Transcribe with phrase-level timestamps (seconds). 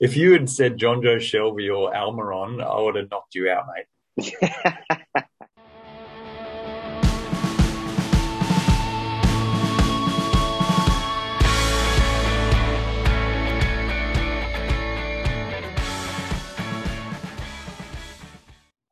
[0.00, 3.66] if you had said Jonjo Shelvey or Almiron, I would have knocked you out,
[4.16, 4.32] mate.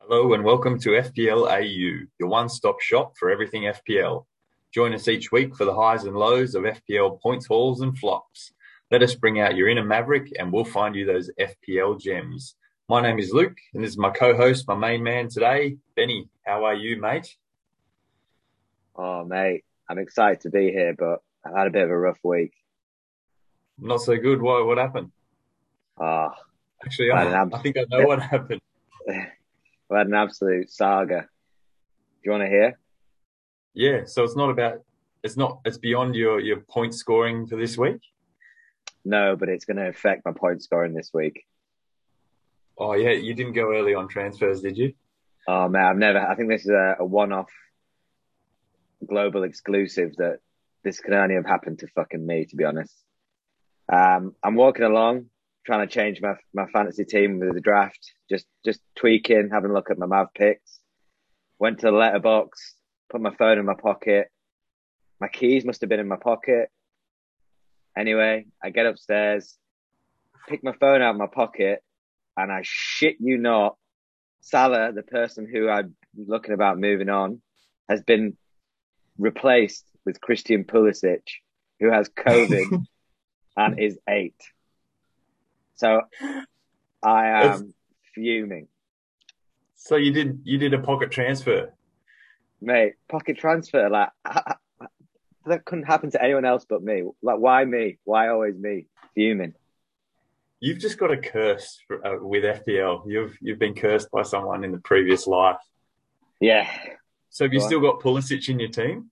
[0.01, 4.25] Hello and welcome to FPL AU, your one-stop shop for everything FPL.
[4.75, 8.53] Join us each week for the highs and lows of FPL points hauls and flops.
[8.91, 12.55] Let us bring out your inner maverick and we'll find you those FPL gems.
[12.89, 16.29] My name is Luke and this is my co-host, my main man today, Benny.
[16.45, 17.35] How are you, mate?
[18.95, 22.21] Oh, mate, I'm excited to be here, but I've had a bit of a rough
[22.23, 22.53] week.
[23.79, 24.41] Not so good.
[24.41, 24.63] Why?
[24.63, 25.11] What happened?
[26.01, 26.29] Oh,
[26.85, 28.61] Actually, I, ab- I think I know what happened.
[29.07, 29.15] we
[29.91, 31.23] had an absolute saga.
[31.23, 31.27] Do
[32.25, 32.79] you want to hear?
[33.75, 34.83] Yeah, so it's not about
[35.23, 38.01] it's not it's beyond your your point scoring for this week.
[39.07, 41.47] No, but it's going to affect my point scoring this week.
[42.77, 44.95] Oh yeah, you didn't go early on transfers, did you?
[45.47, 46.19] Oh man, I've never.
[46.19, 47.49] I think this is a, a one-off
[49.07, 50.41] global exclusive that
[50.83, 52.93] this can only have happened to fucking me, to be honest.
[53.91, 55.27] Um, I'm walking along,
[55.65, 59.75] trying to change my my fantasy team with the draft, just just tweaking, having a
[59.75, 60.81] look at my Mav picks.
[61.61, 62.75] Went to the letterbox,
[63.09, 64.33] put my phone in my pocket.
[65.21, 66.71] My keys must have been in my pocket.
[67.97, 69.57] Anyway, I get upstairs,
[70.49, 71.83] pick my phone out of my pocket,
[72.37, 73.77] and I shit you not,
[74.41, 77.41] Salah, the person who I'm looking about moving on,
[77.89, 78.37] has been
[79.19, 81.23] replaced with Christian Pulisic,
[81.81, 82.85] who has COVID
[83.57, 84.41] and is eight.
[85.77, 86.03] So
[87.03, 87.63] I am That's-
[88.15, 88.69] fuming.
[89.79, 91.73] So you did you did a pocket transfer.
[92.61, 94.09] Mate, pocket transfer, like,
[95.47, 97.05] that couldn't happen to anyone else but me.
[97.23, 97.99] Like, why me?
[98.05, 98.87] Why always me?
[99.15, 99.55] Fuming.
[100.61, 103.03] You've just got a curse for, uh, with FPL.
[103.07, 105.59] You've you've been cursed by someone in the previous life.
[106.41, 106.69] Yeah.
[107.31, 107.67] So have you on.
[107.67, 109.11] still got Pulisic in your team?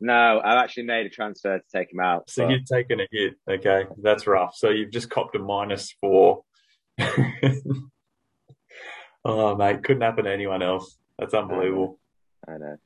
[0.00, 2.28] No, I've actually made a transfer to take him out.
[2.30, 3.34] So but- you've taken a hit.
[3.48, 4.54] Okay, that's rough.
[4.56, 6.44] So you've just copped a minus four.
[9.24, 10.96] oh mate, couldn't happen to anyone else.
[11.18, 11.98] That's unbelievable.
[12.48, 12.76] I know.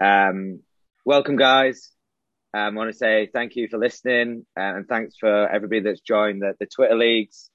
[0.00, 0.60] Um,
[1.06, 1.92] welcome, guys.
[2.52, 6.00] Um, I want to say thank you for listening uh, and thanks for everybody that's
[6.00, 7.48] joined the, the Twitter leagues.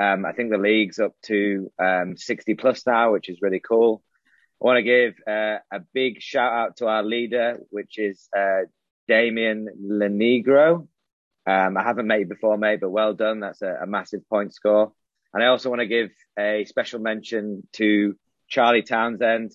[0.00, 4.02] Um, I think the league's up to um, 60 plus now, which is really cool.
[4.58, 8.62] I want to give uh, a big shout out to our leader, which is uh,
[9.06, 10.88] Damien Lenegro.
[11.46, 13.40] Um, I haven't met you before, mate, but well done.
[13.40, 14.92] That's a, a massive point score.
[15.34, 18.16] And I also want to give a special mention to
[18.48, 19.52] Charlie Townsend,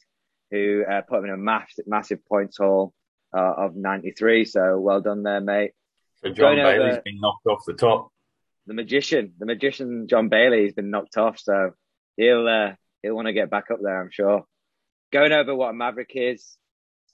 [0.51, 2.93] who uh, put him in a massive, massive points haul
[3.35, 4.45] uh, of 93.
[4.45, 5.71] So well done there, mate.
[6.23, 8.11] So John Going over- Bailey's been knocked off the top.
[8.67, 11.71] The magician, the magician John Bailey has been knocked off, so
[12.17, 14.45] he'll uh, he'll want to get back up there, I'm sure.
[15.11, 16.55] Going over what a Maverick is,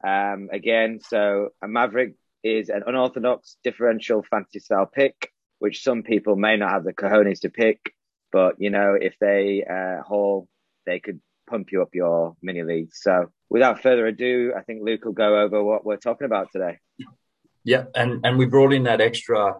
[0.05, 6.35] um, again, so a Maverick is an unorthodox differential fantasy style pick, which some people
[6.35, 7.93] may not have the cojones to pick,
[8.33, 10.49] but you know, if they uh, haul,
[10.85, 12.99] they could pump you up your mini leagues.
[13.01, 16.79] So without further ado, I think Luke will go over what we're talking about today.
[17.63, 19.55] Yeah, and and we brought in that extra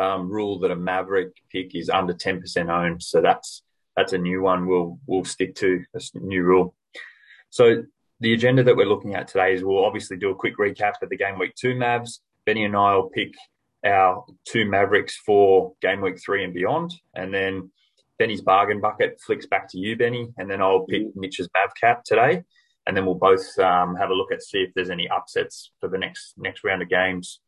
[0.00, 3.02] um, rule that a Maverick pick is under ten percent owned.
[3.02, 3.62] So that's
[3.96, 4.66] that's a new one.
[4.66, 6.74] We'll we'll stick to this new rule.
[7.50, 7.84] So
[8.20, 11.10] the agenda that we're looking at today is we'll obviously do a quick recap of
[11.10, 12.20] the game week two Mavs.
[12.46, 13.34] Benny and I will pick
[13.84, 17.70] our two Mavericks for game week three and beyond, and then
[18.22, 22.04] Benny's bargain bucket flicks back to you, Benny, and then I'll pick Mitch's Mav cap
[22.04, 22.44] today,
[22.86, 25.88] and then we'll both um, have a look at see if there's any upsets for
[25.88, 27.40] the next next round of games.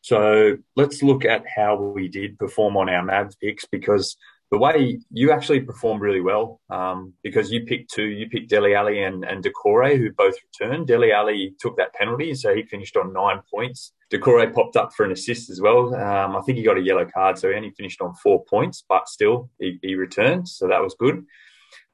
[0.00, 4.16] So let's look at how we did perform on our Mavs picks because
[4.54, 8.72] the way you actually performed really well um, because you picked two, you picked Dele
[8.72, 10.86] Alli and, and Doucouré who both returned.
[10.86, 13.92] Dele Alli took that penalty, so he finished on nine points.
[14.12, 15.92] Doucouré popped up for an assist as well.
[15.96, 18.84] Um, I think he got a yellow card, so he only finished on four points,
[18.88, 21.26] but still he, he returned, so that was good.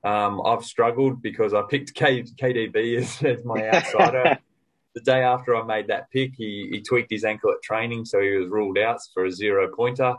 [0.04, 4.38] Um, I've struggled because I picked K, KDB as, as my outsider
[4.94, 8.20] the day after I made that pick, he, he tweaked his ankle at training, so
[8.20, 10.14] he was ruled out for a zero pointer.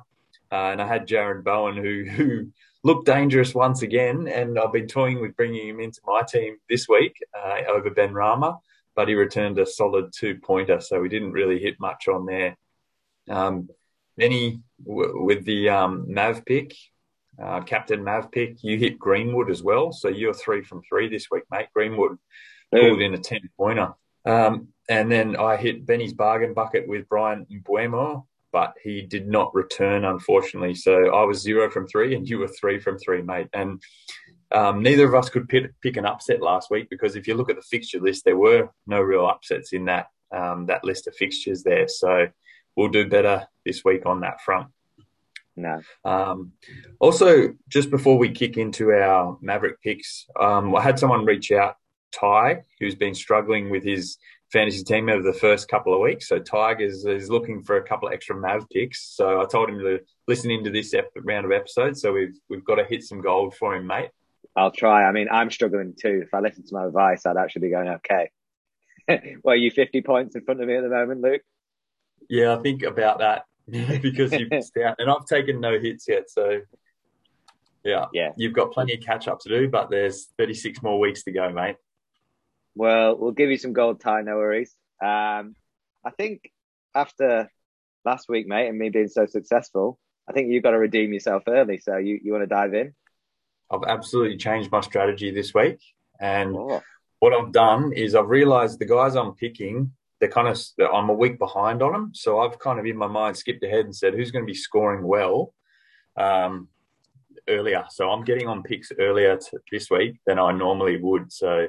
[0.52, 2.52] Uh, and I had Jarrod Bowen, who who
[2.84, 6.88] looked dangerous once again, and I've been toying with bringing him into my team this
[6.88, 8.60] week uh, over Benrahma,
[8.96, 12.58] but he returned a solid two pointer, so we didn't really hit much on there.
[13.30, 13.70] Um,
[14.18, 16.76] he, w- with the um, Mav pick,
[17.42, 21.28] uh, Captain Mav pick, you hit Greenwood as well, so you're three from three this
[21.32, 21.68] week, mate.
[21.74, 22.18] Greenwood
[22.72, 23.94] pulled in a 10 pointer.
[24.26, 28.26] Um, and then I hit Benny's bargain bucket with Bryan Mbeumo.
[28.52, 30.76] But he did not return, unfortunately.
[30.76, 33.48] So I was zero from three, and you were three from three, mate.
[33.54, 33.82] And
[34.52, 37.50] um, neither of us could pick, pick, an upset last week because if you look
[37.50, 41.16] at the fixture list, there were no real upsets in that um, that list of
[41.16, 41.88] fixtures there.
[41.88, 42.28] So
[42.76, 44.68] we'll do better this week on that front.
[45.56, 45.82] No.
[46.06, 46.54] Um,
[47.00, 51.76] also, just before we kick into our Maverick picks, um, I had someone reach out,
[52.14, 54.18] Ty, who's been struggling with his
[54.52, 56.28] fantasy team over the first couple of weeks.
[56.28, 59.16] So Tigers is looking for a couple of extra Mav picks.
[59.16, 62.02] So I told him to listen into this ep- round of episodes.
[62.02, 64.10] So we've we've got to hit some gold for him, mate.
[64.56, 65.04] I'll try.
[65.06, 66.24] I mean, I'm struggling too.
[66.26, 68.30] If I listen to my advice, I'd actually be going okay.
[69.44, 71.42] well, you 50 points in front of me at the moment, Luke?
[72.30, 73.46] Yeah, I think about that
[74.02, 76.30] because you've missed out, and I've taken no hits yet.
[76.30, 76.62] So
[77.84, 81.24] yeah, yeah, you've got plenty of catch up to do, but there's 36 more weeks
[81.24, 81.78] to go, mate.
[82.76, 84.76] Well, we'll give you some gold tie, no worries.
[85.02, 85.56] Um,
[86.06, 86.52] I think
[86.96, 87.52] after
[88.06, 91.44] last week, mate, and me being so successful, I think you've got to redeem yourself
[91.48, 91.80] early.
[91.80, 92.94] So you, you want to dive in?
[93.70, 95.80] I've absolutely changed my strategy this week.
[96.20, 96.82] And oh.
[97.20, 100.62] what I've done is I've realized the guys I'm picking, they're kind of,
[100.94, 102.12] I'm a week behind on them.
[102.14, 104.58] So I've kind of in my mind skipped ahead and said, who's going to be
[104.58, 105.54] scoring well
[106.16, 106.68] um,
[107.48, 107.86] earlier?
[107.90, 111.32] So I'm getting on picks earlier to, this week than I normally would.
[111.32, 111.68] So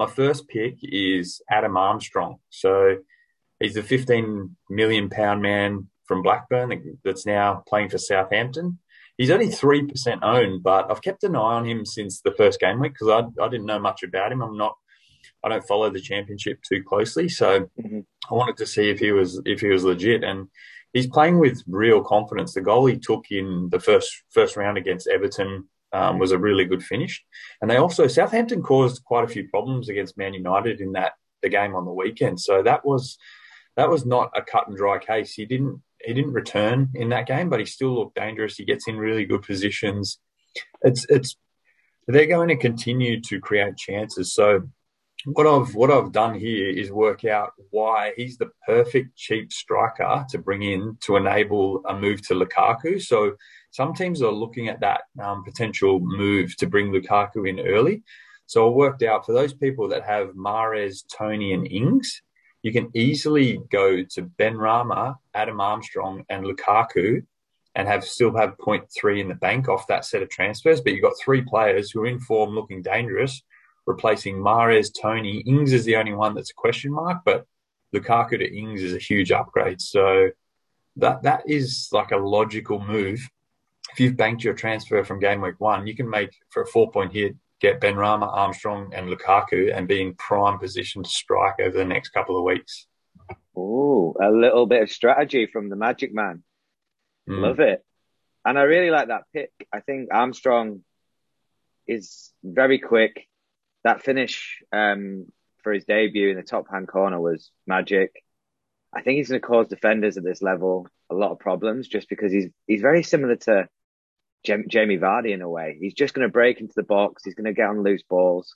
[0.00, 2.36] my first pick is Adam Armstrong.
[2.48, 2.96] So
[3.60, 8.78] he's a 15 million pound man from Blackburn that's now playing for Southampton.
[9.18, 12.80] He's only 3% owned, but I've kept an eye on him since the first game
[12.80, 14.40] week because I, I didn't know much about him.
[14.40, 14.74] I'm not,
[15.44, 17.28] I don't follow the championship too closely.
[17.28, 18.00] So mm-hmm.
[18.30, 20.24] I wanted to see if he was, if he was legit.
[20.24, 20.48] And
[20.94, 22.54] he's playing with real confidence.
[22.54, 26.64] The goal he took in the first, first round against Everton um, was a really
[26.64, 27.24] good finish.
[27.60, 31.48] And they also Southampton caused quite a few problems against Man United in that the
[31.48, 32.40] game on the weekend.
[32.40, 33.18] So that was
[33.76, 35.32] that was not a cut and dry case.
[35.32, 38.56] He didn't he didn't return in that game, but he still looked dangerous.
[38.56, 40.18] He gets in really good positions.
[40.82, 41.36] It's it's
[42.06, 44.34] they're going to continue to create chances.
[44.34, 44.68] So
[45.26, 50.24] what I've what I've done here is work out why he's the perfect cheap striker
[50.30, 53.00] to bring in to enable a move to Lukaku.
[53.00, 53.36] So
[53.70, 58.02] some teams are looking at that um, potential move to bring Lukaku in early.
[58.46, 62.20] So I worked out for those people that have Mares, Toney, and Ings,
[62.62, 67.24] you can easily go to Benrahma, Adam Armstrong, and Lukaku,
[67.74, 70.80] and have still have 0.3 in the bank off that set of transfers.
[70.80, 73.40] But you've got three players who are in form, looking dangerous,
[73.86, 75.42] replacing Mares, Toney.
[75.46, 77.46] Ings is the only one that's a question mark, but
[77.94, 79.80] Lukaku to Ings is a huge upgrade.
[79.80, 80.30] So
[80.96, 83.26] that that is like a logical move
[83.92, 86.90] if you've banked your transfer from game week one, you can make for a four
[86.90, 91.76] point hit, get Benrahma, Armstrong, and Lukaku, and be in prime position to strike over
[91.76, 92.86] the next couple of weeks.
[93.56, 96.42] Oh, a little bit of strategy from the Magic Man.
[97.28, 97.40] Mm.
[97.42, 97.84] Love it.
[98.44, 99.52] And I really like that pick.
[99.72, 100.82] I think Armstrong
[101.86, 103.26] is very quick.
[103.84, 105.26] That finish um,
[105.62, 108.12] for his debut in the top hand corner was magic.
[108.94, 112.08] I think he's going to cause defenders at this level a lot of problems just
[112.08, 113.68] because he's he's very similar to
[114.44, 115.76] Jamie Vardy in a way.
[115.80, 117.22] He's just going to break into the box.
[117.24, 118.54] He's going to get on loose balls,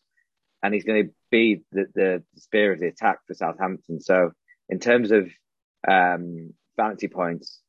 [0.63, 4.01] and he's going to be the, the spear of the attack for Southampton.
[4.01, 4.33] So,
[4.69, 5.29] in terms of
[5.87, 7.61] um, fantasy points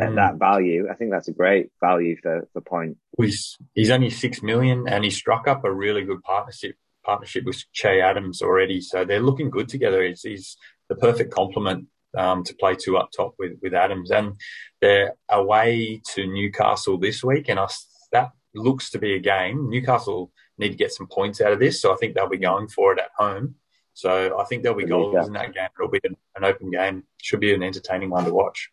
[0.00, 0.16] at mm.
[0.16, 2.96] that value, I think that's a great value for for point.
[3.18, 7.64] He's, he's only six million, and he struck up a really good partnership partnership with
[7.72, 8.80] Che Adams already.
[8.80, 10.04] So they're looking good together.
[10.04, 10.56] He's, he's
[10.88, 14.10] the perfect complement um, to play two up top with, with Adams.
[14.10, 14.40] And
[14.80, 17.68] they're away to Newcastle this week, and I,
[18.12, 19.70] that looks to be a game.
[19.70, 22.68] Newcastle need to get some points out of this, so I think they'll be going
[22.68, 23.56] for it at home.
[23.94, 25.68] So I think there'll be goals in that game.
[25.78, 27.04] It'll be an, an, open game.
[27.20, 28.70] Should be an entertaining one to watch.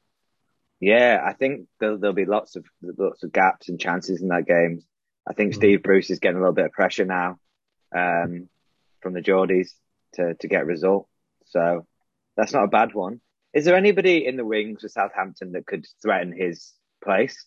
[0.79, 4.47] Yeah, I think there'll, there'll be lots of lots of gaps and chances in that
[4.47, 4.81] game.
[5.27, 5.55] I think mm.
[5.55, 7.37] Steve Bruce is getting a little bit of pressure now
[7.93, 8.47] um,
[9.01, 9.71] from the Geordies
[10.13, 11.09] to to get a result.
[11.47, 11.85] So
[12.37, 13.19] that's not a bad one.
[13.53, 17.45] Is there anybody in the wings for Southampton that could threaten his place?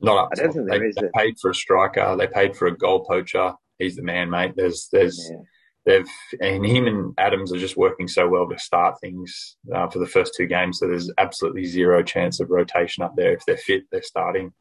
[0.00, 0.28] Not up.
[0.32, 2.16] I don't think there they, is they paid for a striker.
[2.16, 3.52] They paid for a goal poacher.
[3.78, 4.54] He's the man, mate.
[4.56, 5.38] There's, there's, yeah.
[5.84, 10.00] they've, and him and Adams are just working so well to start things uh, for
[10.00, 10.78] the first two games.
[10.78, 13.32] So there's absolutely zero chance of rotation up there.
[13.32, 14.52] If they're fit, they're starting.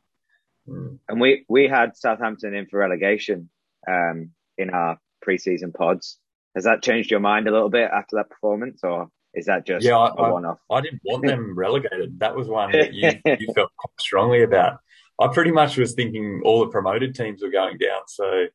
[0.68, 1.00] Mm.
[1.08, 3.50] And we we had Southampton in for relegation
[3.88, 6.20] um, in our preseason pods.
[6.54, 9.10] Has that changed your mind a little bit after that performance, or?
[9.34, 10.60] Is that just yeah, I, one-off?
[10.72, 12.20] I didn't want them relegated.
[12.20, 14.80] That was one that you, you felt strongly about.
[15.22, 18.02] I pretty much was thinking all the promoted teams were going down.
[18.08, 18.46] So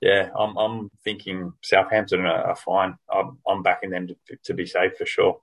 [0.00, 2.96] yeah, I'm I'm thinking Southampton are, are fine.
[3.12, 5.40] I'm I'm backing them to, to be safe for sure.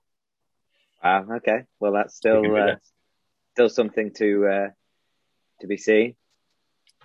[1.02, 1.26] Wow.
[1.36, 1.64] Okay.
[1.80, 2.76] Well, that's still uh,
[3.52, 4.68] still something to uh,
[5.60, 6.14] to be seen.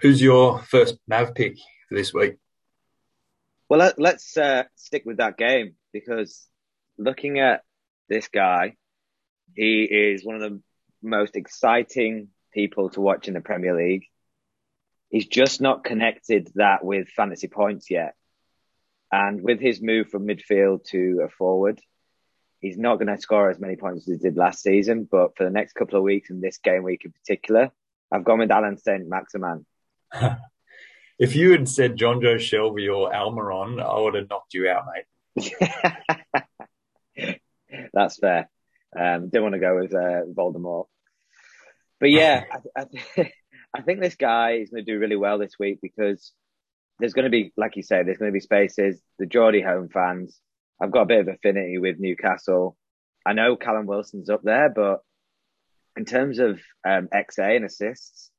[0.02, 1.58] Who's your first Mav pick
[1.90, 2.38] for this week?
[3.70, 6.48] Well, let, us uh, stick with that game because
[6.98, 7.64] looking at
[8.10, 8.76] this guy,
[9.56, 10.62] he is one of the
[11.02, 14.06] most exciting people to watch in the Premier League.
[15.10, 18.16] He's just not connected that with fantasy points yet.
[19.12, 21.80] And with his move from midfield to a forward,
[22.60, 25.08] he's not going to score as many points as he did last season.
[25.10, 27.72] But for the next couple of weeks and this game week in particular,
[28.12, 29.08] I've gone with Allan St.
[29.08, 29.66] Maximin.
[31.20, 35.54] if you had said Jonjo Shelvey or Almiron, I would have knocked you out, mate.
[37.98, 38.48] That's fair.
[38.98, 40.86] Um, didn't want to go with uh, Voldemort.
[42.00, 42.44] But yeah,
[42.78, 42.86] I,
[43.18, 43.32] I,
[43.76, 46.32] I think this guy is going to do really well this week because
[47.00, 49.02] there's going to be, like you say, there's going to be spaces.
[49.18, 50.40] The Geordie home fans,
[50.80, 52.78] I've got a bit of affinity with Newcastle.
[53.26, 55.00] I know Callum Wilson's up there, but
[55.98, 58.30] in terms of um, XA and assists,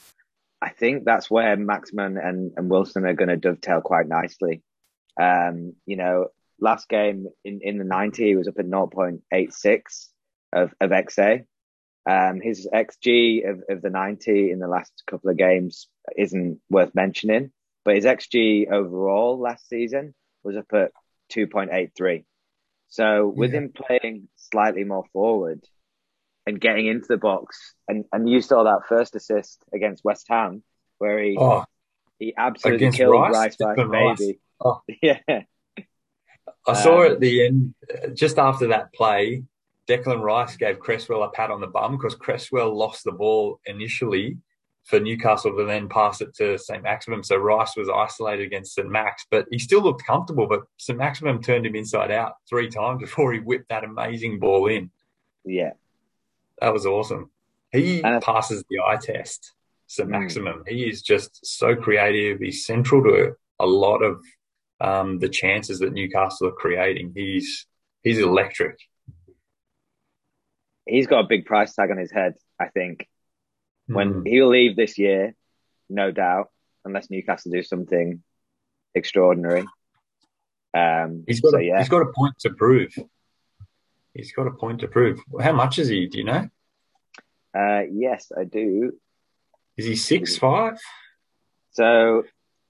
[0.62, 4.62] I think that's where Maxman and, and Wilson are going to dovetail quite nicely.
[5.20, 6.28] Um, you know,
[6.60, 10.08] last game in, in the 90, he was up at 0.86
[10.52, 11.44] of, of XA.
[12.08, 16.94] Um, his XG of, of the 90 in the last couple of games isn't worth
[16.94, 17.52] mentioning,
[17.84, 20.92] but his XG overall last season was up at
[21.32, 22.24] 2.83.
[22.88, 23.58] So with yeah.
[23.58, 25.62] him playing slightly more forward
[26.46, 30.62] and getting into the box, and, and you saw that first assist against West Ham
[30.96, 31.64] where he oh,
[32.18, 34.40] he absolutely killed Rice, Rice like a baby.
[34.60, 34.80] Oh.
[35.02, 35.20] Yeah.
[36.66, 37.74] I saw um, at the end,
[38.14, 39.44] just after that play,
[39.88, 44.36] Declan Rice gave Cresswell a pat on the bum because Cresswell lost the ball initially
[44.84, 46.82] for Newcastle to then pass it to St.
[46.82, 47.22] Maximin.
[47.22, 48.88] So Rice was isolated against St.
[48.88, 50.46] Max, but he still looked comfortable.
[50.46, 50.98] But St.
[50.98, 54.90] Maximin turned him inside out three times before he whipped that amazing ball in.
[55.44, 55.72] Yeah.
[56.60, 57.30] That was awesome.
[57.70, 59.52] He uh, passes the eye test,
[59.86, 60.08] St.
[60.08, 60.60] Maximin.
[60.60, 60.68] Mm.
[60.68, 62.40] He is just so creative.
[62.40, 64.22] He's central to a lot of
[64.80, 67.12] um, the chances that Newcastle are creating.
[67.14, 67.66] He's
[68.02, 68.78] he's electric
[70.88, 72.34] he's got a big price tag on his head.
[72.58, 73.06] I think
[73.86, 74.28] when mm.
[74.28, 75.34] he'll leave this year,
[75.88, 76.48] no doubt,
[76.84, 78.22] unless Newcastle do something
[78.94, 79.64] extraordinary.
[80.74, 81.78] Um, he's got so, a, yeah.
[81.78, 82.92] he's got a point to prove.
[84.14, 85.20] He's got a point to prove.
[85.40, 86.06] How much is he?
[86.08, 86.48] Do you know?
[87.56, 88.92] Uh, yes, I do.
[89.76, 90.78] Is he six five?
[91.70, 92.24] So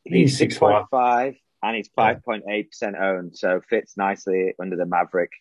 [0.05, 3.37] he's, he's six point five, and he's five point eight percent owned.
[3.37, 5.33] So fits nicely under the Maverick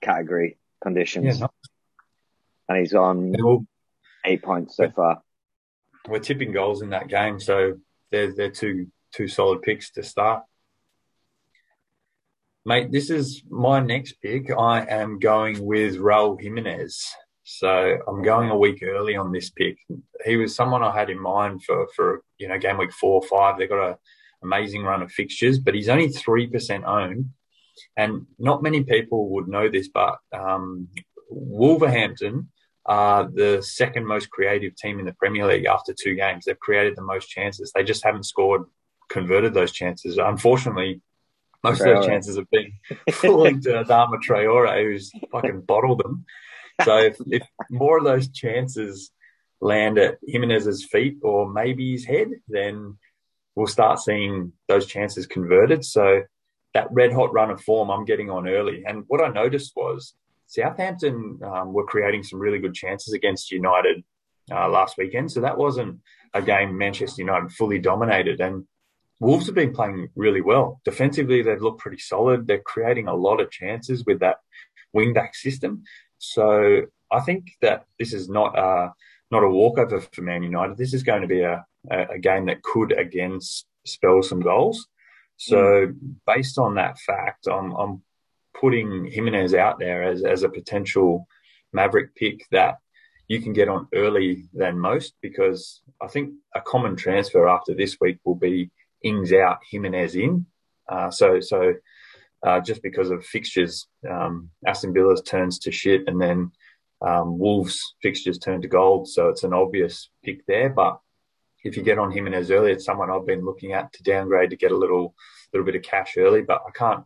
[0.00, 1.40] category conditions.
[1.40, 1.46] Yeah,
[2.68, 3.32] and he's on
[4.24, 5.22] eight points so far.
[6.08, 7.78] We're tipping goals in that game, so
[8.10, 10.42] they're they're two two solid picks to start.
[12.66, 14.50] Mate, this is my next pick.
[14.50, 17.14] I am going with Raul Jimenez.
[17.46, 19.76] So I'm going a week early on this pick.
[20.24, 23.28] He was someone I had in mind for, for you know, game week four or
[23.28, 23.58] five.
[23.58, 23.96] They've got an
[24.44, 27.30] amazing run of fixtures, but he's only 3% owned.
[27.96, 30.88] And not many people would know this, but um,
[31.28, 32.50] Wolverhampton
[32.86, 36.44] are the second most creative team in the Premier League after two games.
[36.44, 37.72] They've created the most chances.
[37.72, 38.62] They just haven't scored,
[39.08, 40.18] converted those chances.
[40.18, 41.00] Unfortunately,
[41.62, 41.96] most Traore.
[41.96, 42.72] of those chances have been
[43.12, 46.26] falling to Adama Traore, who's fucking bottled them.
[46.82, 49.10] So if, if more of those chances
[49.60, 52.98] land at Jimenez's feet or maybe his head, then
[53.54, 55.84] we'll start seeing those chances converted.
[55.84, 56.22] So
[56.74, 58.84] that red hot run of form, I'm getting on early.
[58.86, 60.14] And what I noticed was
[60.46, 64.02] Southampton um, were creating some really good chances against United
[64.50, 65.30] uh, last weekend.
[65.30, 66.00] So that wasn't
[66.34, 68.40] a game Manchester United fully dominated.
[68.40, 68.66] And
[69.20, 70.80] Wolves have been playing really well.
[70.84, 72.46] Defensively, they've looked pretty solid.
[72.46, 74.38] They're creating a lot of chances with that
[74.94, 75.84] wingback system.
[76.18, 78.92] So I think that this is not a,
[79.30, 80.76] not a walkover for Man United.
[80.76, 83.38] This is going to be a, a, game that could again
[83.84, 84.86] spell some goals.
[85.36, 85.96] So mm.
[86.26, 88.02] based on that fact, I'm, I'm
[88.58, 91.26] putting Jimenez out there as, as a potential
[91.72, 92.76] maverick pick that
[93.28, 97.96] you can get on early than most because I think a common transfer after this
[98.00, 98.70] week will be
[99.02, 100.46] Ings out, Jimenez in.
[100.88, 101.74] Uh, so, so
[102.42, 106.52] uh, just because of fixtures, um, Aston Villa's turns to shit and then
[107.00, 109.08] um, Wolves fixtures turn to gold.
[109.08, 110.70] So it's an obvious pick there.
[110.70, 110.98] But
[111.64, 114.56] if you get on Jimenez early, it's someone I've been looking at to downgrade to
[114.56, 115.14] get a little,
[115.52, 116.42] little bit of cash early.
[116.42, 117.04] But I can't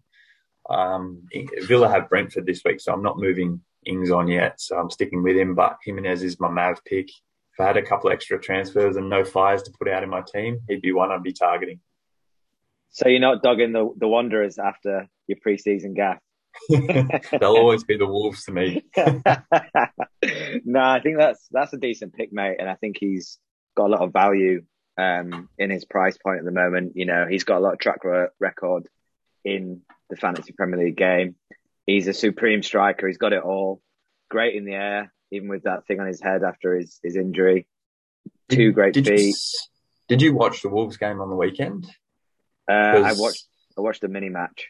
[0.69, 1.23] um,
[1.63, 4.61] Villa have Brentford this week, so I'm not moving Ings on yet.
[4.61, 5.55] So I'm sticking with him.
[5.55, 7.09] But Jimenez is my Mav pick.
[7.09, 10.23] If I had a couple extra transfers and no fires to put out in my
[10.23, 11.81] team, he'd be one I'd be targeting.
[12.91, 16.21] So you're not dogging the the Wanderers after your preseason gap?
[16.69, 18.85] They'll always be the Wolves to me.
[18.97, 23.39] no, I think that's that's a decent pick, mate, and I think he's
[23.79, 24.63] got a lot of value
[24.99, 26.93] um, in his price point at the moment.
[26.97, 28.01] You know, he's got a lot of track
[28.41, 28.89] record
[29.45, 31.37] in the fantasy Premier League game.
[31.87, 33.07] He's a supreme striker.
[33.07, 33.81] He's got it all.
[34.29, 37.67] Great in the air, even with that thing on his head after his, his injury.
[38.51, 39.29] Two great did feet.
[39.29, 39.35] You,
[40.09, 41.87] did you watch the Wolves game on the weekend?
[42.69, 43.47] Uh, I watched.
[43.79, 44.67] I watched the mini match.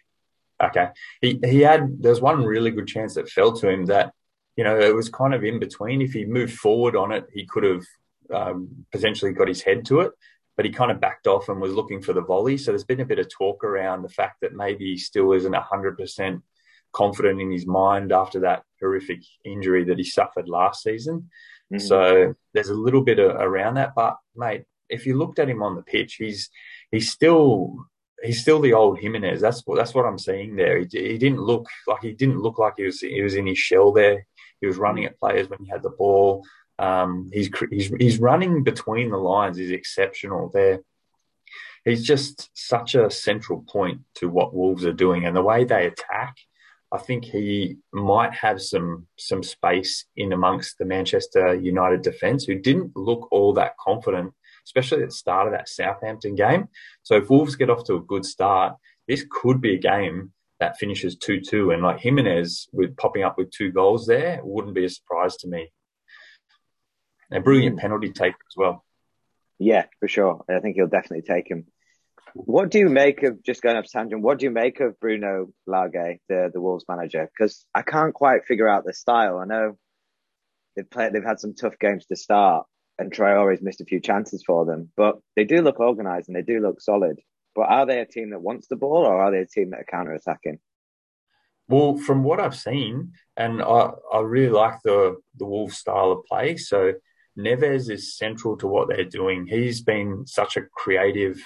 [0.62, 0.88] Okay,
[1.20, 2.02] he he had.
[2.02, 4.12] There was one really good chance that fell to him that
[4.56, 6.02] you know it was kind of in between.
[6.02, 7.84] If he moved forward on it, he could have
[8.32, 10.12] um, potentially got his head to it,
[10.56, 12.58] but he kind of backed off and was looking for the volley.
[12.58, 15.54] So there's been a bit of talk around the fact that maybe he still isn't
[15.54, 16.42] 100%
[16.92, 21.30] confident in his mind after that horrific injury that he suffered last season.
[21.72, 21.86] Mm-hmm.
[21.86, 23.94] So there's a little bit of, around that.
[23.94, 26.50] But mate, if you looked at him on the pitch, he's
[26.90, 27.76] he's still
[28.22, 29.40] he's still the old Jimenez.
[29.40, 30.78] That's what that's what I'm seeing there.
[30.78, 33.58] He, he didn't look like he didn't look like he was he was in his
[33.58, 34.26] shell there.
[34.60, 36.44] He was running at players when he had the ball.
[36.78, 40.80] Um, he's, he's, he's running between the lines is exceptional there.
[41.84, 45.86] He's just such a central point to what Wolves are doing and the way they
[45.86, 46.36] attack.
[46.90, 52.54] I think he might have some some space in amongst the Manchester United defence, who
[52.54, 54.32] didn't look all that confident,
[54.64, 56.68] especially at the start of that Southampton game.
[57.02, 60.78] So if Wolves get off to a good start, this could be a game that
[60.78, 64.86] finishes two two, and like Jimenez with popping up with two goals there wouldn't be
[64.86, 65.70] a surprise to me.
[67.32, 67.80] A brilliant mm.
[67.80, 68.84] penalty taker as well.
[69.58, 70.44] Yeah, for sure.
[70.48, 71.66] I think he'll definitely take him.
[72.34, 74.22] What do you make of just going up to tangent?
[74.22, 77.28] What do you make of Bruno Lage, the the Wolves manager?
[77.32, 79.38] Because I can't quite figure out the style.
[79.38, 79.76] I know
[80.76, 82.66] they've played, they've had some tough games to start,
[82.98, 84.90] and Traore's missed a few chances for them.
[84.96, 87.18] But they do look organised and they do look solid.
[87.54, 89.80] But are they a team that wants the ball, or are they a team that
[89.80, 90.60] are counter attacking?
[91.66, 96.24] Well, from what I've seen, and I, I really like the the Wolves style of
[96.24, 96.56] play.
[96.56, 96.92] So
[97.38, 99.46] Neves is central to what they're doing.
[99.46, 101.40] He's been such a creative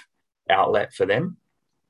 [0.49, 1.37] outlet for them.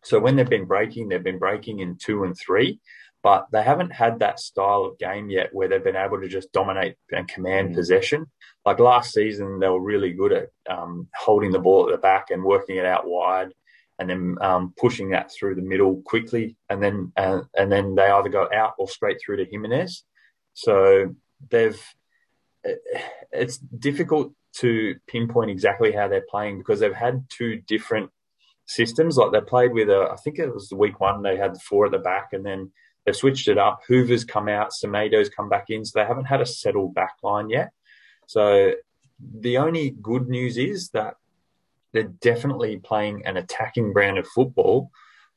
[0.03, 2.79] So when they've been breaking, they've been breaking in two and three,
[3.24, 6.51] but they haven't had that style of game yet where they've been able to just
[6.51, 7.75] dominate and command mm.
[7.75, 8.29] possession.
[8.66, 12.31] Like last season, they were really good at um, holding the ball at the back
[12.31, 13.53] and working it out wide,
[14.00, 18.07] and then um, pushing that through the middle quickly, and then uh, and then they
[18.07, 20.03] either go out or straight through to Jimenez.
[20.53, 21.16] So
[21.50, 21.81] they've
[23.32, 28.12] it's difficult to pinpoint exactly how they're playing because they've had two different
[28.66, 29.18] systems.
[29.18, 31.60] Like they played with a, I think it was the week one, they had the
[31.60, 32.72] four at the back and then
[33.06, 33.82] they've switched it up.
[33.88, 35.84] Hoever's come out, Semedo's come back in.
[35.86, 37.72] So they haven't had a settled back line yet.
[38.28, 38.74] So
[39.20, 41.16] the only good news is that
[41.92, 44.92] they're definitely playing an attacking brand of football,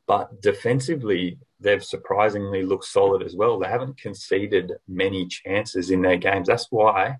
[0.06, 3.58] but defensively, they've surprisingly looked solid as well.
[3.58, 6.48] They haven't conceded many chances in their games.
[6.48, 7.16] That's why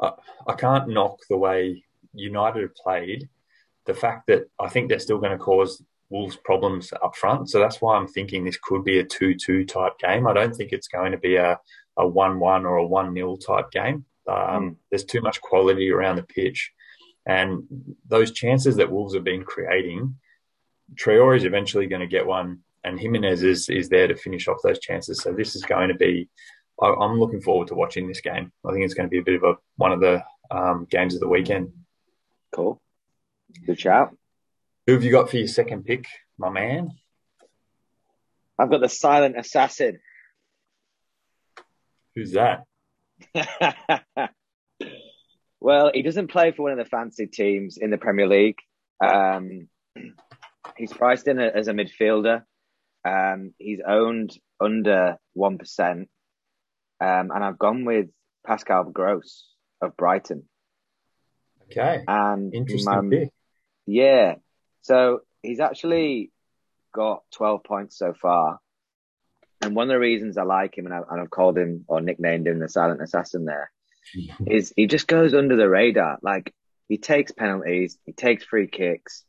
[0.00, 0.12] I,
[0.46, 3.28] I can't knock the way United have played.
[3.86, 7.50] The fact that I think they're still going to cause Wolves problems up front.
[7.50, 10.26] So that's why I'm thinking this could be a 2 2 type game.
[10.26, 11.58] I don't think it's going to be a,
[11.96, 14.04] a 1 1 or a 1 0 type game.
[14.28, 14.76] Um, mm.
[14.90, 16.72] There's too much quality around the pitch.
[17.26, 17.64] And
[18.08, 20.16] those chances that Wolves have been creating,
[20.94, 24.58] Traore is eventually going to get one and Jimenez is is there to finish off
[24.62, 25.20] those chances.
[25.20, 26.28] So this is going to be.
[26.80, 28.52] I, am looking forward to watching this game.
[28.66, 31.14] I think it's going to be a bit of a one of the um, games
[31.14, 31.72] of the weekend.
[32.52, 32.80] Cool.
[33.66, 34.16] Good shout.
[34.86, 36.06] Who have you got for your second pick,
[36.38, 36.90] my man?
[38.58, 40.00] I've got the silent assassin.
[42.14, 42.64] Who's that?
[45.60, 48.58] well, he doesn't play for one of the fancy teams in the Premier League.
[49.02, 49.68] Um,
[50.76, 52.42] he's priced in as a midfielder.
[53.04, 55.90] Um, he's owned under 1%.
[55.92, 56.06] Um,
[57.00, 58.08] and I've gone with
[58.46, 59.46] Pascal Gross
[59.80, 60.44] of Brighton.
[61.64, 62.04] Okay.
[62.06, 63.32] And interesting my, pick.
[63.86, 64.34] Yeah.
[64.82, 66.30] So he's actually
[66.92, 68.60] got 12 points so far.
[69.62, 72.46] And one of the reasons I like him, and, I, have called him or nicknamed
[72.46, 73.70] him the silent assassin there,
[74.46, 76.18] is he just goes under the radar.
[76.22, 76.52] Like
[76.88, 79.24] he takes penalties, he takes free kicks,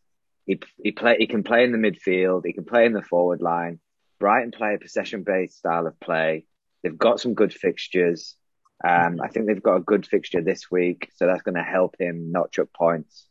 [0.51, 2.41] he he play he can play in the midfield.
[2.45, 3.79] He can play in the forward line.
[4.19, 6.45] Brighton play a possession based style of play.
[6.83, 8.35] They've got some good fixtures.
[8.83, 11.95] Um, I think they've got a good fixture this week, so that's going to help
[11.99, 13.27] him notch up points.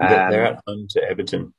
[0.00, 1.52] Um, they're at home to Everton.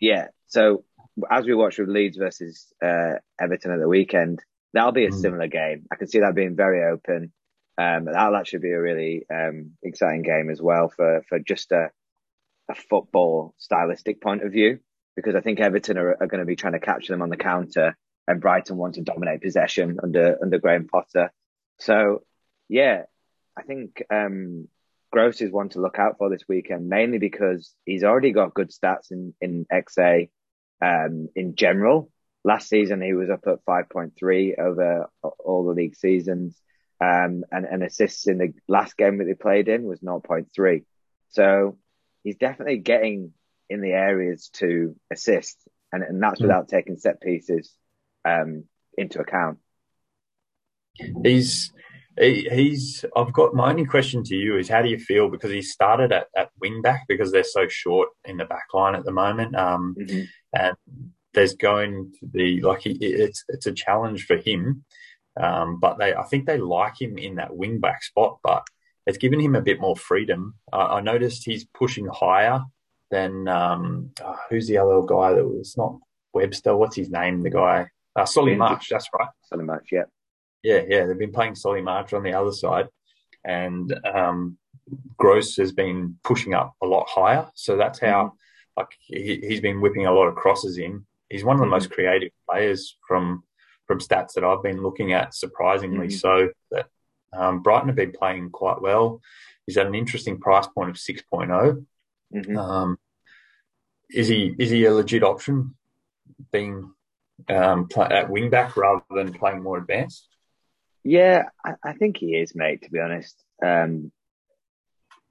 [0.00, 0.28] Yeah.
[0.48, 0.84] So
[1.30, 4.40] as we watch with Leeds versus uh, Everton at the weekend,
[4.72, 5.20] that'll be a mm.
[5.20, 5.86] similar game.
[5.92, 7.32] I can see that being very open.
[7.78, 11.90] Um, that'll actually be a really um, exciting game as well for for just a
[12.70, 14.78] a football stylistic point of view
[15.16, 17.36] because I think Everton are, are going to be trying to capture them on the
[17.36, 21.32] counter and Brighton want to dominate possession under under Graham Potter.
[21.78, 22.22] So
[22.68, 23.02] yeah,
[23.58, 24.68] I think um,
[25.10, 28.70] Gross is one to look out for this weekend, mainly because he's already got good
[28.70, 30.30] stats in in XA
[30.80, 32.10] um, in general.
[32.44, 36.58] Last season he was up at 5.3 over all the league seasons,
[37.00, 40.84] um, and, and assists in the last game that they played in was 0.3.
[41.30, 41.76] So
[42.22, 43.32] he's definitely getting
[43.68, 45.56] in the areas to assist,
[45.92, 46.44] and, and that's mm.
[46.44, 47.72] without taking set pieces
[48.24, 48.64] um,
[48.96, 49.58] into account.
[51.22, 51.72] He's
[52.18, 53.04] he's.
[53.16, 56.12] I've got my only question to you is how do you feel because he started
[56.12, 59.56] at, at wing back because they're so short in the back line at the moment,
[59.56, 60.22] um, mm-hmm.
[60.54, 60.76] and
[61.32, 64.84] there's going to be like he, it's it's a challenge for him,
[65.40, 68.64] um, but they I think they like him in that wing back spot, but
[69.06, 70.54] it's given him a bit more freedom.
[70.72, 72.62] Uh, I noticed he's pushing higher
[73.10, 75.96] than um, uh, who's the other guy that was not
[76.32, 76.76] Webster?
[76.76, 77.42] What's his name?
[77.42, 79.28] The guy uh, Solly March, that's right.
[79.42, 80.04] Solly March, yeah.
[80.62, 81.06] Yeah, yeah.
[81.06, 82.88] They've been playing Solly March on the other side.
[83.44, 84.58] And um,
[85.16, 87.48] Gross has been pushing up a lot higher.
[87.54, 88.80] So that's how mm-hmm.
[88.80, 91.06] like he, has been whipping a lot of crosses in.
[91.28, 91.74] He's one of the mm-hmm.
[91.74, 93.44] most creative players from
[93.86, 96.08] from stats that I've been looking at, surprisingly.
[96.08, 96.16] Mm-hmm.
[96.16, 96.86] So that
[97.32, 99.20] um, Brighton have been playing quite well.
[99.66, 101.84] He's at an interesting price point of 6.0.
[102.34, 102.56] Mm-hmm.
[102.56, 102.98] Um,
[104.08, 105.76] is he is he a legit option
[106.52, 106.92] being
[107.48, 110.26] um, at wing back rather than playing more advanced?
[111.04, 112.82] Yeah, I, I think he is, mate.
[112.82, 114.12] To be honest, um,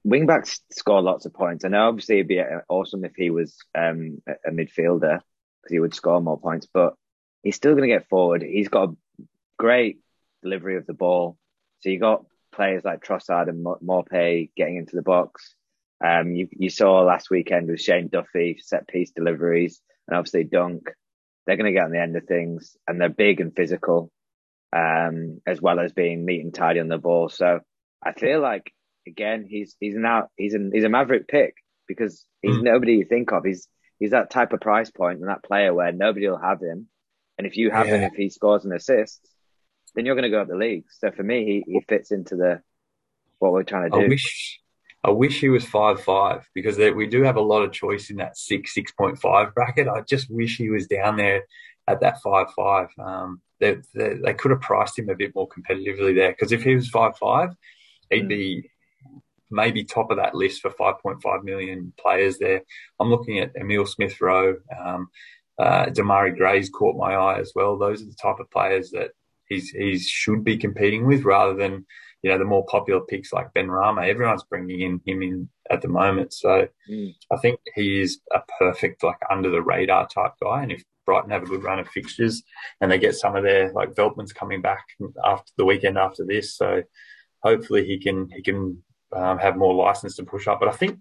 [0.04, 1.64] wing backs score lots of points.
[1.64, 5.20] I know, obviously, it'd be awesome if he was um, a, midfielder
[5.62, 6.66] because he would score more points.
[6.72, 6.94] But
[7.42, 8.42] he's still going to get forward.
[8.42, 8.94] He's got a
[9.58, 10.00] great
[10.42, 11.36] delivery of the ball.
[11.80, 15.54] So you got players like Trossard and Maupay getting into the box.
[16.04, 20.88] Um, you, you saw last weekend with Shane Duffy set piece deliveries and obviously Dunk
[21.46, 24.10] they're going to get on the end of things and they're big and physical,
[24.72, 27.28] um, as well as being neat and tidy on the ball.
[27.28, 27.60] So
[28.02, 28.72] I feel like
[29.06, 31.54] again, he's, he's now, he's an, he's a maverick pick
[31.88, 32.62] because he's mm.
[32.62, 33.44] nobody you think of.
[33.44, 33.66] He's,
[33.98, 36.86] he's that type of price point and that player where nobody will have him.
[37.36, 37.96] And if you have yeah.
[37.96, 39.26] him, if he scores an assist,
[39.94, 40.84] then you're going to go up the league.
[40.90, 42.62] So for me, he, he fits into the,
[43.38, 44.04] what we're trying to do.
[44.04, 44.60] I wish,
[45.02, 48.10] I wish he was five five because they, we do have a lot of choice
[48.10, 49.88] in that six six point five bracket.
[49.88, 51.44] I just wish he was down there
[51.88, 52.88] at that five five.
[52.98, 56.62] Um, they, they, they could have priced him a bit more competitively there because if
[56.62, 57.50] he was five five,
[58.10, 58.70] he'd be
[59.50, 62.62] maybe top of that list for five point five million players there.
[62.98, 65.08] I'm looking at Emile Smith Rowe, um,
[65.58, 67.78] uh, Demarai Gray's caught my eye as well.
[67.78, 69.12] Those are the type of players that
[69.50, 71.84] he's he should be competing with rather than
[72.22, 74.08] you know, the more popular picks like Benrahma.
[74.08, 76.34] everyone's bringing in him in at the moment.
[76.34, 77.14] So mm.
[77.32, 80.62] I think he is a perfect, like under the radar type guy.
[80.62, 82.42] And if Brighton have a good run of fixtures
[82.80, 84.84] and they get some of their, like Veltman's coming back
[85.24, 86.56] after the weekend after this.
[86.56, 86.82] So
[87.42, 88.82] hopefully he can, he can
[89.16, 90.60] um, have more license to push up.
[90.60, 90.98] But I think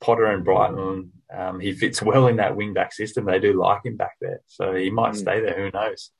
[0.00, 3.26] Potter and Brighton, um, he fits well in that wing back system.
[3.26, 4.40] They do like him back there.
[4.46, 5.18] So he might mm.
[5.18, 5.56] stay there.
[5.56, 6.10] Who knows?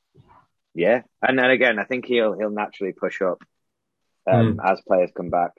[0.75, 1.03] Yeah.
[1.21, 3.41] And then again, I think he'll, he'll naturally push up
[4.29, 4.71] um, mm.
[4.71, 5.51] as players come back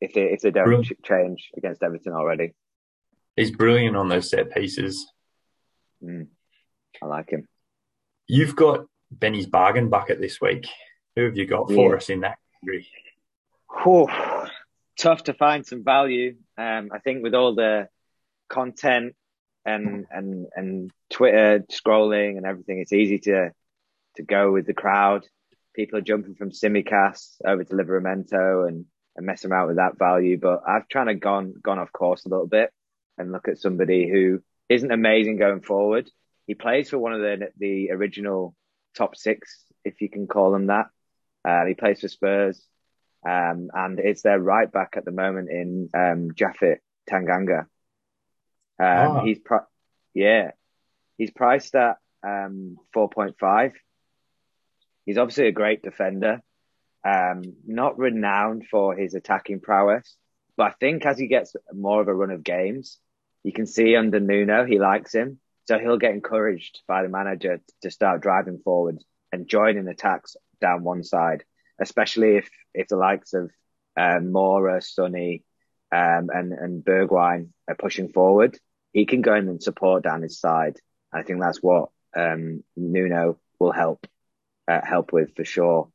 [0.00, 1.04] if they if they don't brilliant.
[1.04, 2.54] change against Everton already.
[3.36, 5.06] He's brilliant on those set pieces.
[6.02, 6.26] Mm.
[7.02, 7.48] I like him.
[8.26, 10.66] You've got Benny's bargain bucket this week.
[11.16, 11.96] Who have you got for yeah.
[11.96, 12.88] us in that category?
[13.82, 14.08] Whew.
[14.98, 16.36] Tough to find some value.
[16.58, 17.88] Um, I think with all the
[18.48, 19.14] content
[19.64, 23.50] and and and Twitter scrolling and everything, it's easy to
[24.16, 25.26] to go with the crowd
[25.74, 30.38] people are jumping from Tsimikas over to Livramento and, and messing around with that value.
[30.38, 32.70] But I've kind of gone gone off course a little bit
[33.18, 36.10] and look at somebody who isn't amazing going forward.
[36.46, 38.54] He plays for one of the the original
[38.96, 40.86] top six, if you can call them that.
[41.46, 42.64] Uh, he plays for Spurs,
[43.26, 46.78] um, and it's their right back at the moment in um, Japhet
[47.10, 47.66] Tanganga.
[48.78, 49.24] Um, oh.
[49.24, 49.66] He's pri-
[50.14, 50.52] yeah,
[51.18, 53.72] he's priced at um, four point five.
[55.04, 56.40] He's obviously a great defender,
[57.04, 60.16] um, not renowned for his attacking prowess,
[60.56, 62.98] but I think as he gets more of a run of games,
[63.42, 65.38] you can see under Nuno, he likes him.
[65.66, 68.98] So he'll get encouraged by the manager to start driving forward
[69.32, 71.44] and joining attacks down one side,
[71.80, 73.50] especially if, if the likes of
[73.96, 75.42] um, Moura, Sonny,
[75.90, 78.58] um, and, and Bergwijn are pushing forward.
[78.92, 80.78] He can go in and support down his side.
[81.12, 84.06] I think that's what um, Nuno will help
[84.68, 85.88] uh, help with for sure.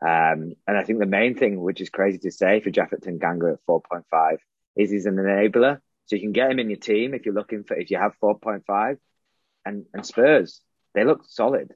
[0.00, 3.54] Um, and I think the main thing, which is crazy to say for Japhet Tanganga
[3.54, 4.38] at 4.5
[4.76, 5.80] is he's an enabler.
[6.06, 8.14] So you can get him in your team if you're looking for, if you have
[8.22, 8.98] 4.5
[9.64, 10.60] and, and Spurs,
[10.94, 11.74] they look solid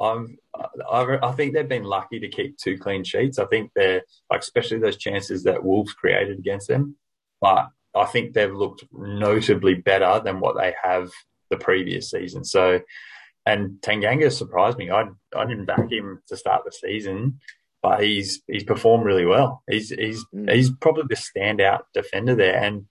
[0.00, 3.38] I'm, I, I think they've been lucky to keep two clean sheets.
[3.38, 6.96] I think they're like, especially those chances that Wolves created against them.
[7.40, 11.10] But I think they've looked notably better than what they have
[11.50, 12.44] the previous season.
[12.44, 12.80] So,
[13.48, 14.90] and Tanganga surprised me.
[14.90, 17.40] I I didn't back him to start the season,
[17.82, 19.62] but he's he's performed really well.
[19.70, 20.52] He's he's mm.
[20.52, 22.62] he's probably the standout defender there.
[22.62, 22.86] And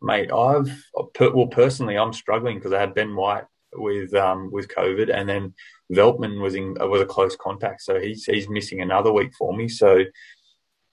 [0.00, 0.72] mate, I've
[1.20, 5.54] well personally, I'm struggling because I had Ben White with um with COVID, and then
[5.92, 9.68] Veltman was in was a close contact, so he's he's missing another week for me.
[9.68, 10.04] So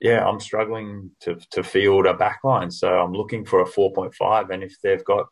[0.01, 2.73] yeah, I'm struggling to to field a backline.
[2.73, 5.27] So I'm looking for a 4.5, and if they've got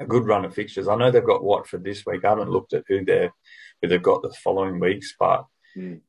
[0.00, 2.24] a good run of fixtures, I know they've got Watford this week.
[2.24, 3.32] I haven't looked at who they're
[3.80, 5.44] who they've got the following weeks, but
[5.76, 6.00] mm.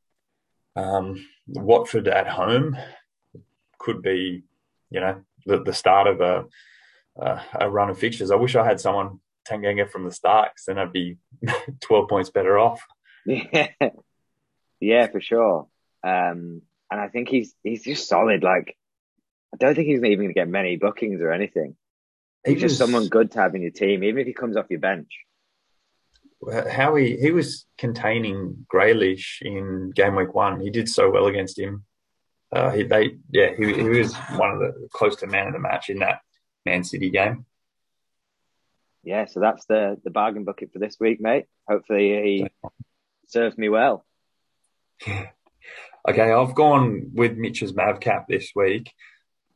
[0.75, 2.77] um, Watford at home
[3.77, 4.43] could be,
[4.89, 6.45] you know, the, the start of a,
[7.17, 8.31] a, a run of fixtures.
[8.31, 11.17] I wish I had someone Tanganga from the start, because then I'd be
[11.81, 12.85] 12 points better off.
[13.25, 13.67] Yeah,
[14.79, 15.67] yeah, for sure.
[16.03, 18.43] Um, and I think he's he's just solid.
[18.43, 18.75] Like,
[19.53, 21.75] I don't think he's even going to get many bookings or anything.
[22.45, 24.67] He's he just someone good to have in your team, even if he comes off
[24.69, 25.09] your bench.
[26.71, 30.59] How he he was containing Grealish in game week one.
[30.59, 31.83] He did so well against him.
[32.51, 35.59] Uh, he they yeah he he was one of the close to man of the
[35.59, 36.21] match in that
[36.65, 37.45] Man City game.
[39.03, 41.45] Yeah, so that's the the bargain bucket for this week, mate.
[41.67, 42.69] Hopefully he
[43.27, 44.05] serves me well.
[46.07, 48.91] Okay, I've gone with Mitch's Mavcap this week.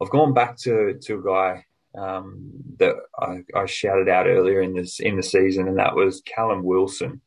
[0.02, 1.66] I've gone back to to a guy
[1.98, 6.22] um, that I, I, shouted out earlier in this in the season, and that was
[6.26, 7.22] Callum Wilson.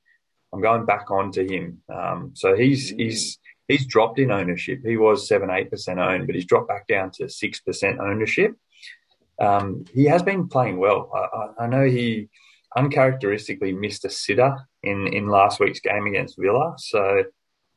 [0.52, 1.82] I'm going back onto him.
[1.92, 3.00] Um, so he's mm.
[3.00, 4.80] he's he's dropped in ownership.
[4.84, 8.56] He was seven eight percent owned, but he's dropped back down to six percent ownership.
[9.40, 11.10] Um, he has been playing well.
[11.14, 12.30] I, I, know he
[12.74, 16.74] uncharacteristically missed a sitter in in last week's game against Villa.
[16.78, 17.24] So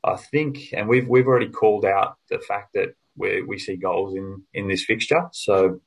[0.03, 4.15] I think, and we've we've already called out the fact that we we see goals
[4.15, 5.27] in in this fixture.
[5.33, 5.81] So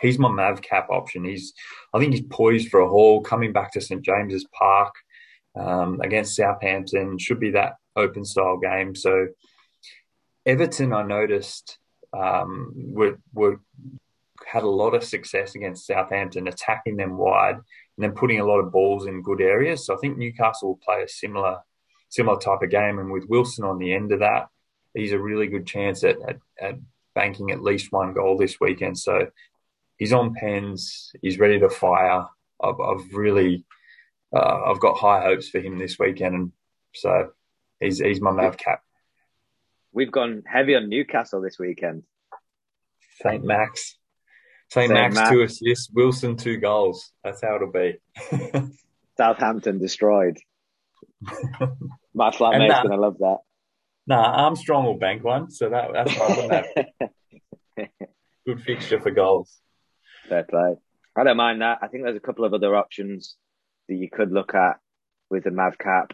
[0.00, 1.24] he's my Mav cap option.
[1.24, 1.52] He's
[1.94, 4.94] I think he's poised for a haul coming back to St James's Park
[5.58, 7.18] um, against Southampton.
[7.18, 8.94] Should be that open style game.
[8.94, 9.28] So
[10.46, 11.78] Everton, I noticed
[12.12, 13.60] um, were were
[14.46, 17.64] had a lot of success against Southampton, attacking them wide and
[17.98, 19.86] then putting a lot of balls in good areas.
[19.86, 21.58] So I think Newcastle will play a similar
[22.08, 22.98] similar type of game.
[22.98, 24.48] And with Wilson on the end of that,
[24.94, 26.74] he's a really good chance at, at, at
[27.14, 28.98] banking at least one goal this weekend.
[28.98, 29.28] So
[30.00, 31.12] he's on pens.
[31.22, 32.24] He's ready to fire.
[32.60, 33.64] I've, I've really,
[34.34, 36.52] uh, I've got high hopes for him this weekend, and
[36.92, 37.30] so
[37.78, 38.82] he's he's my Mav cap.
[39.92, 42.02] We've gone heavy on Newcastle this weekend.
[43.22, 43.96] Saint Max,
[44.70, 47.12] Saint Max, Max two assists, Wilson two goals.
[47.22, 47.98] That's how it'll be.
[49.16, 50.38] Southampton destroyed.
[52.14, 53.38] My flatmate's uh, gonna love that.
[54.06, 57.88] Nah, Armstrong will bank one, so that that's fine.
[58.46, 59.60] Good fixture for goals.
[60.30, 60.76] Fair play.
[61.16, 61.80] I don't mind that.
[61.82, 63.36] I think there's a couple of other options
[63.88, 64.78] that you could look at
[65.28, 66.12] with the Mav cap.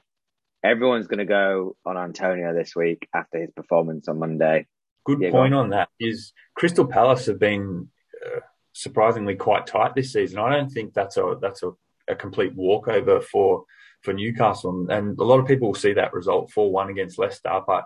[0.64, 4.66] Everyone's going to go on Antonio this week after his performance on Monday.
[5.05, 7.90] Good yeah, point on that is Crystal Palace have been
[8.24, 8.40] uh,
[8.72, 10.38] surprisingly quite tight this season.
[10.38, 11.72] I don't think that's a that's a,
[12.09, 13.64] a complete walkover for
[14.02, 14.87] for Newcastle.
[14.88, 17.85] And a lot of people will see that result 4 1 against Leicester, but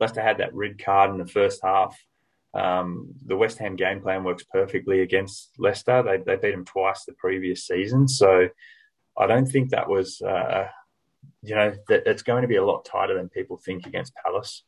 [0.00, 1.96] Leicester had that red card in the first half.
[2.56, 6.02] Um, the West Ham game plan works perfectly against Leicester.
[6.02, 8.08] They, they beat them twice the previous season.
[8.08, 8.48] So
[9.18, 10.68] I don't think that was, uh,
[11.42, 14.64] you know, that it's going to be a lot tighter than people think against Palace.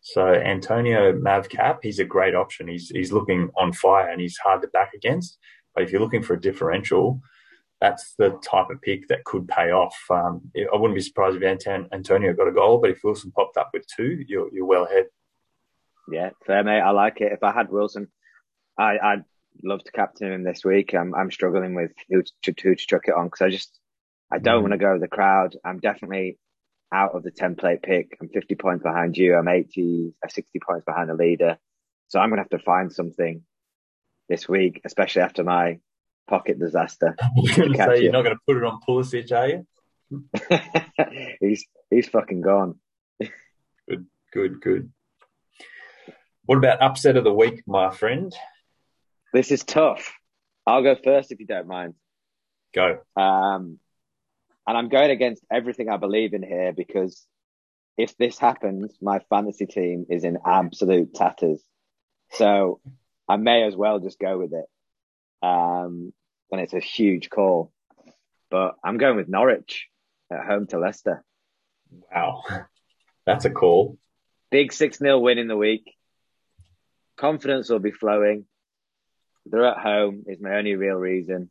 [0.00, 2.68] So Antonio Mavcap, he's a great option.
[2.68, 5.38] He's he's looking on fire and he's hard to back against.
[5.74, 7.20] But if you're looking for a differential,
[7.80, 9.96] that's the type of pick that could pay off.
[10.08, 13.70] Um, I wouldn't be surprised if Antonio got a goal, but if Wilson popped up
[13.74, 15.06] with two, you're, you're well ahead.
[16.10, 16.80] Yeah, fair mate.
[16.80, 17.32] I like it.
[17.32, 18.08] If I had Wilson,
[18.78, 19.24] I, I'd
[19.62, 20.94] love to captain him this week.
[20.94, 23.78] I'm, I'm struggling with who to, who to chuck it on because I just
[24.30, 24.62] I don't mm.
[24.62, 25.56] want to go with the crowd.
[25.64, 26.38] I'm definitely
[26.92, 28.16] out of the template pick.
[28.20, 29.36] I'm 50 points behind you.
[29.36, 31.58] I'm 80, I'm 60 points behind the leader.
[32.08, 33.42] So I'm going to have to find something
[34.28, 35.78] this week, especially after my
[36.28, 37.16] pocket disaster.
[37.36, 39.66] You're, say you're not going to put it on Pulisic, are you?
[41.40, 42.76] he's he's fucking gone.
[43.88, 44.92] good, good, good.
[46.46, 48.32] What about upset of the week, my friend?
[49.32, 50.14] This is tough.
[50.64, 51.94] I'll go first if you don't mind.
[52.72, 53.00] Go.
[53.16, 53.80] Um,
[54.64, 57.26] and I'm going against everything I believe in here because
[57.98, 61.60] if this happens, my fantasy team is in absolute tatters.
[62.30, 62.80] So
[63.28, 64.66] I may as well just go with it.
[65.42, 66.12] Um,
[66.52, 67.72] and it's a huge call.
[68.52, 69.88] But I'm going with Norwich
[70.30, 71.24] at home to Leicester.
[72.14, 72.44] Wow.
[73.26, 73.98] That's a call.
[74.52, 75.92] Big 6 0 win in the week.
[77.16, 78.46] Confidence will be flowing.
[79.46, 81.50] They're at home, is my only real reason.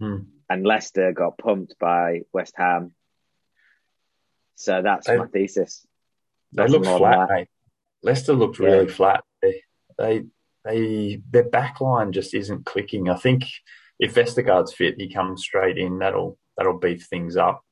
[0.00, 0.18] Hmm.
[0.48, 2.94] And Leicester got pumped by West Ham.
[4.56, 5.86] So that's They- my thesis.
[6.52, 7.48] They look flat, mate.
[8.02, 8.66] Leicester looked Yeah.
[8.66, 9.24] really flat.
[9.42, 9.62] They,
[9.98, 10.24] they,
[10.64, 13.08] they, their back line just isn't clicking.
[13.08, 13.44] I think
[13.98, 15.98] if Vestergaard's fit, he comes straight in.
[15.98, 17.64] That'll, that'll beef things up.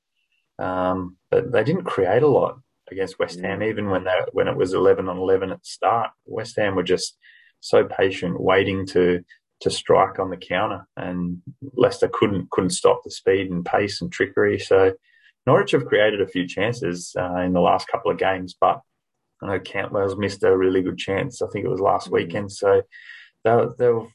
[0.59, 2.59] Um, but they didn't create a lot
[2.93, 6.11] against West Ham, even when they, when it was 11 on 11 at the start.
[6.25, 7.17] West Ham were just
[7.61, 9.25] so patient, waiting to,
[9.61, 11.43] to strike on the counter and
[11.75, 14.59] Leicester couldn't, couldn't stop the speed and pace and trickery.
[14.59, 14.93] So
[15.47, 18.81] Norwich have created a few chances, uh, in the last couple of games, but
[19.43, 21.43] I know Cantwell's missed a really good chance.
[21.43, 22.13] I think it was last Mm.
[22.13, 22.53] weekend.
[22.53, 22.83] So
[23.45, 24.09] they'll, they'll,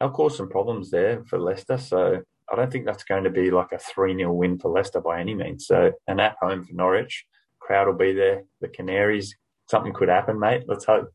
[0.00, 1.78] they'll cause some problems there for Leicester.
[1.78, 5.00] So I don't think that's going to be like a 3 0 win for Leicester
[5.00, 5.66] by any means.
[5.66, 7.24] So, and at home for Norwich,
[7.60, 8.44] crowd will be there.
[8.60, 9.36] The Canaries,
[9.68, 10.64] something could happen, mate.
[10.66, 11.12] Let's hope.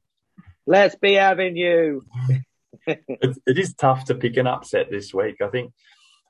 [0.65, 2.03] Let's be having you.
[2.87, 5.35] It, it is tough to pick an upset this week.
[5.39, 5.71] I think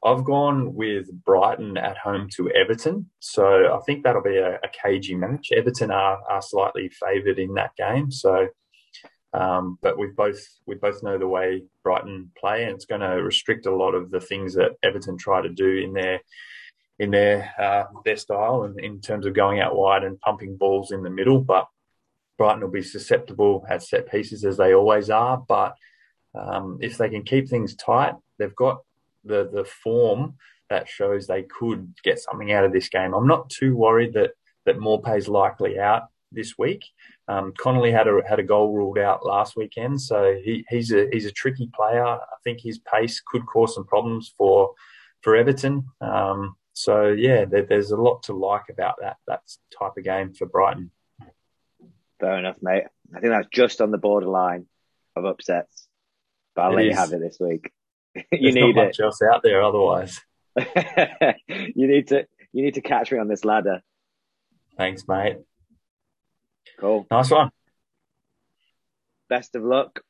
[0.04, 3.10] I've gone with Brighton at home to Everton.
[3.20, 5.50] So I think that'll be a, a cagey match.
[5.56, 8.12] Everton are, are slightly favoured in that game.
[8.12, 8.48] So,
[9.34, 13.24] um, but we both we both know the way Brighton play, and it's going to
[13.24, 16.20] restrict a lot of the things that Everton try to do in their
[17.02, 20.92] in their uh, their style, and in terms of going out wide and pumping balls
[20.92, 21.40] in the middle.
[21.40, 21.68] But
[22.38, 25.44] Brighton will be susceptible at set pieces as they always are.
[25.48, 25.76] But
[26.36, 28.84] um, if they can keep things tight, they've got
[29.26, 30.36] the the form
[30.70, 33.16] that shows they could get something out of this game.
[33.16, 34.32] I'm not too worried that
[34.68, 36.86] that Maupay's likely out this week.
[37.28, 41.08] Um, Connolly had a had a goal ruled out last weekend, so he, he's a
[41.12, 42.06] he's a tricky player.
[42.06, 44.76] I think his pace could cause some problems for
[45.22, 45.88] for Everton.
[46.00, 49.42] Um, so yeah, there, there's a lot to like about that that
[49.78, 50.92] type of game for Brighton.
[52.20, 52.84] Fair enough, mate.
[53.16, 54.68] I think that's just on the borderline
[55.16, 55.88] of upsets.
[56.56, 57.72] But I'll It let you have it this week.
[58.16, 58.88] you There's need not it.
[58.88, 60.20] much else out there otherwise.
[60.58, 63.82] you need to you need to catch me on this ladder.
[64.78, 65.38] Thanks, mate.
[66.80, 67.06] Cool.
[67.10, 67.52] Nice one.
[69.30, 70.02] Best of luck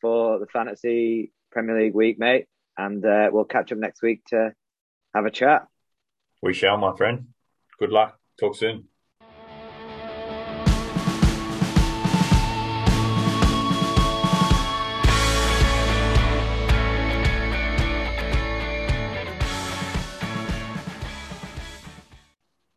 [0.00, 2.46] for the fantasy Premier League week, mate.
[2.76, 4.52] And uh, we'll catch up next week to
[5.14, 5.66] have a chat.
[6.42, 7.28] We shall, my friend.
[7.78, 8.18] Good luck.
[8.38, 8.87] Talk soon.